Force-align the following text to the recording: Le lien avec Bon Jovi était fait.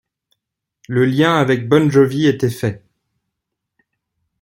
Le 0.87 1.05
lien 1.05 1.35
avec 1.35 1.69
Bon 1.69 1.87
Jovi 1.91 2.25
était 2.25 2.49
fait. 2.49 2.83